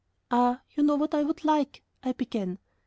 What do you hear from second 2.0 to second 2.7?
I began.